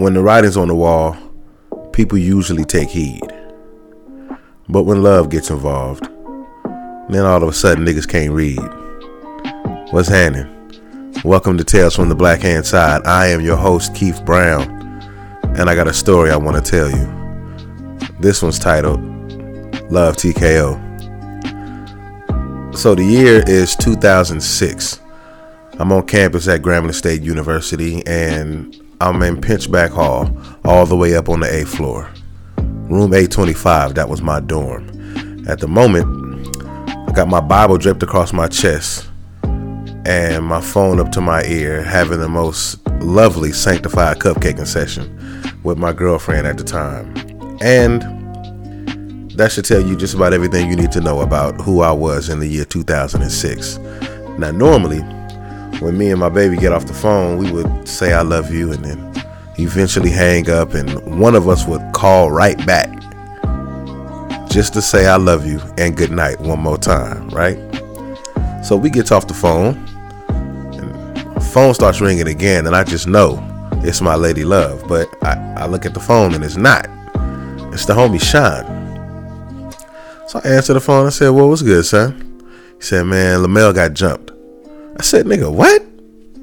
[0.00, 1.14] when the writing's on the wall,
[1.92, 3.20] people usually take heed.
[4.66, 6.04] But when love gets involved,
[7.10, 8.58] then all of a sudden niggas can't read.
[9.92, 10.48] What's happening?
[11.22, 13.02] Welcome to Tales from the Black Hand Side.
[13.04, 14.62] I am your host, Keith Brown,
[15.58, 18.08] and I got a story I want to tell you.
[18.20, 19.02] This one's titled
[19.92, 20.78] Love TKO.
[22.74, 24.98] So the year is 2006.
[25.78, 30.30] I'm on campus at Grambling State University and I'm in Pinchback Hall,
[30.62, 32.10] all the way up on the 8th floor.
[32.58, 34.86] Room 825, that was my dorm.
[35.48, 36.06] At the moment,
[37.08, 39.08] I got my Bible draped across my chest
[40.04, 45.18] and my phone up to my ear, having the most lovely sanctified cupcaking session
[45.62, 47.14] with my girlfriend at the time.
[47.62, 48.02] And
[49.30, 52.28] that should tell you just about everything you need to know about who I was
[52.28, 53.78] in the year 2006.
[54.38, 55.00] Now, normally,
[55.80, 58.72] when me and my baby get off the phone, we would say I love you
[58.72, 59.24] and then
[59.58, 62.88] eventually hang up and one of us would call right back
[64.50, 67.58] just to say I love you and good night one more time, right?
[68.64, 69.76] So we get off the phone
[70.28, 73.46] and phone starts ringing again and I just know
[73.82, 76.86] it's my lady love, but I, I look at the phone and it's not.
[77.72, 78.78] It's the homie Sean.
[80.28, 82.42] So I answer the phone and said, Well, what's good, son?
[82.76, 84.29] He said, Man, Lamel got jumped.
[84.98, 85.82] I said, nigga, what?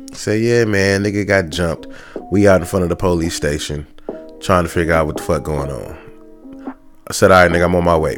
[0.09, 1.88] He said, yeah, man, nigga got jumped.
[2.31, 3.86] We out in front of the police station
[4.39, 6.76] trying to figure out what the fuck going on.
[7.08, 8.17] I said, all right, nigga, I'm on my way.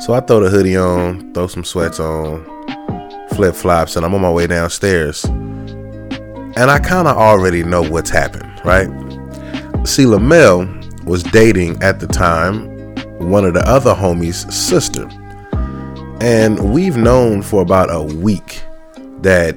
[0.00, 2.44] So I throw the hoodie on, throw some sweats on,
[3.30, 5.24] flip flops, and I'm on my way downstairs.
[5.24, 8.88] And I kind of already know what's happened, right?
[9.86, 10.66] See, Lamel
[11.04, 12.72] was dating at the time
[13.18, 15.08] one of the other homies' sister.
[16.20, 18.62] And we've known for about a week
[19.24, 19.56] that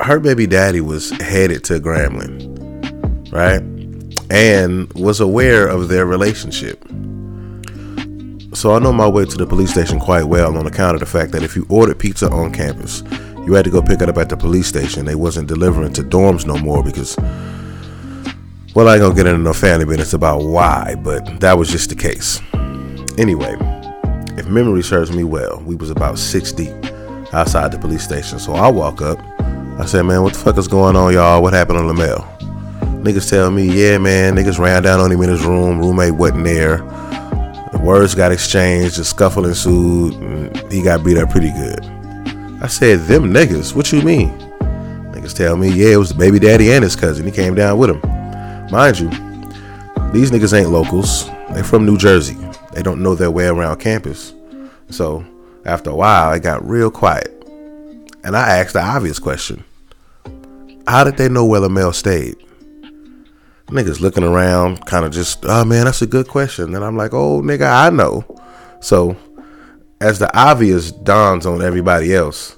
[0.00, 3.62] her baby daddy was headed to Grambling, right?
[4.30, 6.82] And was aware of their relationship.
[8.54, 11.06] So I know my way to the police station quite well on account of the
[11.06, 13.02] fact that if you ordered pizza on campus,
[13.46, 15.04] you had to go pick it up at the police station.
[15.04, 17.16] They wasn't delivering to dorms no more because
[18.74, 21.90] well, I ain't gonna get into no family business about why, but that was just
[21.90, 22.40] the case.
[23.18, 23.54] Anyway,
[24.36, 26.81] if memory serves me well, we was about six deep
[27.32, 28.38] outside the police station.
[28.38, 29.18] So I walk up.
[29.78, 31.42] I said, man, what the fuck is going on, y'all?
[31.42, 32.28] What happened on the mail?
[33.02, 35.78] Niggas tell me, yeah, man, niggas ran down on him in his room.
[35.78, 36.78] Roommate wasn't there.
[37.72, 38.98] The words got exchanged.
[38.98, 40.14] A scuffle ensued.
[40.14, 41.84] And he got beat up pretty good.
[42.62, 43.74] I said, them niggas?
[43.74, 44.38] What you mean?
[45.10, 47.24] Niggas tell me, yeah, it was the baby daddy and his cousin.
[47.24, 48.00] He came down with him.
[48.70, 49.10] Mind you,
[50.12, 51.28] these niggas ain't locals.
[51.50, 52.36] They're from New Jersey.
[52.72, 54.32] They don't know their way around campus.
[54.90, 55.24] So
[55.64, 57.28] after a while, it got real quiet.
[58.24, 59.64] And I asked the obvious question
[60.86, 62.36] How did they know where Lamel stayed?
[63.66, 66.74] Niggas looking around, kind of just, oh man, that's a good question.
[66.74, 68.24] And I'm like, oh nigga, I know.
[68.80, 69.16] So
[70.00, 72.56] as the obvious dawns on everybody else,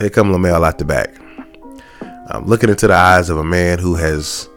[0.00, 1.14] here come Lamel out the back.
[2.30, 4.48] I'm looking into the eyes of a man who has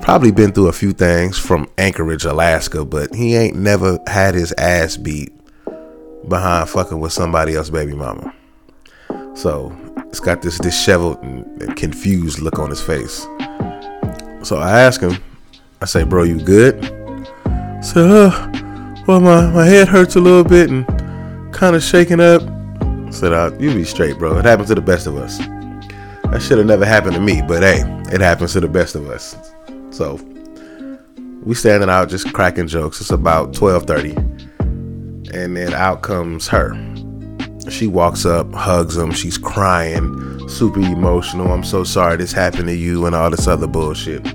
[0.00, 4.52] probably been through a few things from Anchorage, Alaska, but he ain't never had his
[4.52, 5.32] ass beat
[6.28, 8.34] behind fucking with somebody else baby mama.
[9.34, 9.74] So
[10.08, 13.22] it's got this disheveled and confused look on his face.
[14.42, 15.16] So I ask him,
[15.80, 16.84] I say, bro, you good?
[17.82, 20.86] So, uh, well, my, my head hurts a little bit and
[21.52, 22.42] kind of shaking up.
[22.42, 24.38] I said, uh, you be straight, bro.
[24.38, 25.38] It happens to the best of us.
[25.38, 27.82] That should have never happened to me, but hey,
[28.12, 29.36] it happens to the best of us.
[29.90, 30.20] So
[31.42, 33.00] we standing out just cracking jokes.
[33.00, 34.29] It's about 1230
[35.32, 36.74] and then out comes her.
[37.68, 39.12] She walks up, hugs him.
[39.12, 41.52] She's crying, super emotional.
[41.52, 44.26] I'm so sorry this happened to you, and all this other bullshit.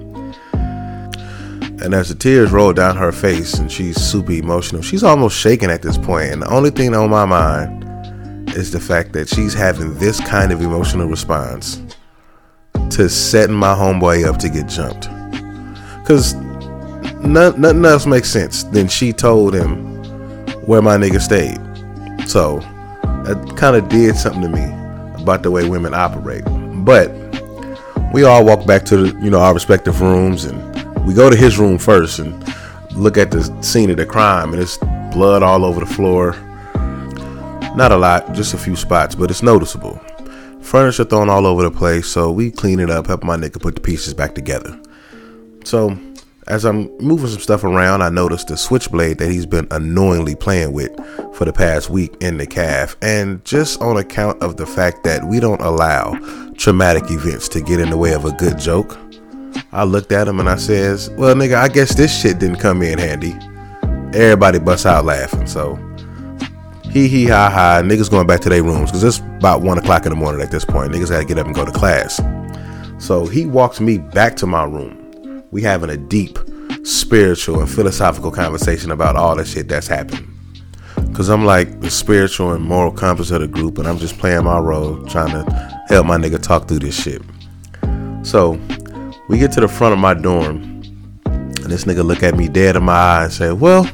[1.81, 5.69] And as the tears roll down her face and she's super emotional, she's almost shaking
[5.69, 6.31] at this point.
[6.31, 10.51] And the only thing on my mind is the fact that she's having this kind
[10.51, 11.81] of emotional response
[12.91, 15.09] to setting my homeboy up to get jumped.
[15.99, 16.33] Because
[17.25, 19.94] nothing else makes sense than she told him
[20.65, 21.59] where my nigga stayed.
[22.27, 22.59] So
[23.25, 24.65] that kind of did something to me
[25.21, 26.43] about the way women operate.
[26.85, 27.11] But
[28.13, 30.57] we all walk back to the, you know our respective rooms and
[31.05, 32.33] we go to his room first and
[32.93, 34.77] look at the scene of the crime and it's
[35.11, 36.33] blood all over the floor.
[37.75, 39.99] Not a lot, just a few spots, but it's noticeable.
[40.61, 43.75] Furniture thrown all over the place, so we clean it up, help my nigga put
[43.75, 44.79] the pieces back together.
[45.63, 45.97] So
[46.47, 50.73] as I'm moving some stuff around, I noticed the switchblade that he's been annoyingly playing
[50.73, 50.91] with
[51.33, 52.95] for the past week in the calf.
[53.01, 56.13] And just on account of the fact that we don't allow
[56.55, 58.97] traumatic events to get in the way of a good joke,
[59.71, 62.81] I looked at him and I says, "Well, nigga, I guess this shit didn't come
[62.83, 63.35] in handy."
[64.13, 65.47] Everybody busts out laughing.
[65.47, 65.79] So
[66.91, 67.81] hee hee ha ha.
[67.83, 70.51] Niggas going back to their rooms because it's about one o'clock in the morning at
[70.51, 70.91] this point.
[70.91, 72.21] Niggas got to get up and go to class.
[72.99, 75.04] So he walks me back to my room.
[75.55, 76.37] We having a deep
[76.83, 80.27] spiritual and philosophical conversation about all the shit that's happened.
[81.13, 84.43] Cause I'm like the spiritual and moral compass of the group, and I'm just playing
[84.43, 87.21] my role, trying to help my nigga talk through this shit.
[88.23, 88.59] So
[89.29, 90.57] we get to the front of my dorm,
[91.25, 93.89] and this nigga look at me dead in my eye and say, "Well,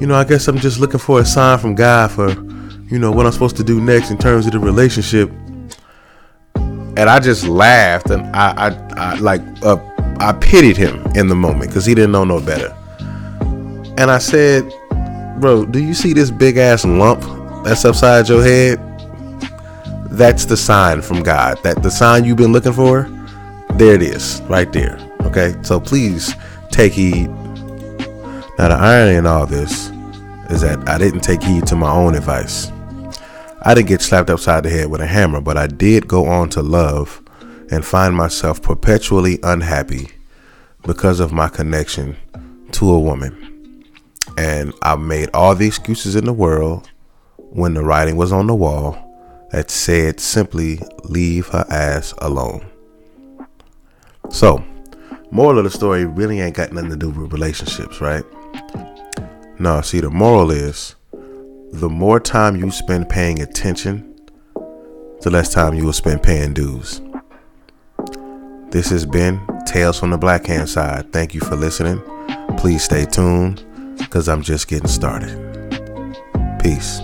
[0.00, 3.12] you know, I guess I'm just looking for a sign from God for, you know,
[3.12, 5.30] what I'm supposed to do next in terms of the relationship."
[6.54, 9.76] And I just laughed, and I, I, I like, uh,
[10.18, 12.74] I pitied him in the moment because he didn't know no better.
[13.98, 14.72] And I said,
[15.40, 17.22] bro, do you see this big ass lump
[17.64, 18.78] that's upside your head?
[20.10, 21.62] That's the sign from God.
[21.62, 23.02] That the sign you've been looking for,
[23.74, 24.98] there it is, right there.
[25.22, 26.34] Okay, so please
[26.70, 27.28] take heed.
[28.58, 29.90] Now the irony in all this
[30.48, 32.70] is that I didn't take heed to my own advice.
[33.62, 36.48] I didn't get slapped upside the head with a hammer, but I did go on
[36.50, 37.20] to love
[37.70, 40.08] and find myself perpetually unhappy
[40.84, 42.16] because of my connection
[42.72, 43.84] to a woman.
[44.36, 46.88] And I made all the excuses in the world
[47.36, 49.02] when the writing was on the wall
[49.50, 52.66] that said simply, leave her ass alone.
[54.30, 54.62] So,
[55.30, 58.24] moral of the story really ain't got nothing to do with relationships, right?
[59.58, 60.96] No, see, the moral is
[61.72, 64.14] the more time you spend paying attention,
[65.22, 67.00] the less time you will spend paying dues.
[68.76, 71.10] This has been Tales from the Black Hand Side.
[71.10, 71.98] Thank you for listening.
[72.58, 73.64] Please stay tuned
[73.96, 75.32] because I'm just getting started.
[76.62, 77.00] Peace.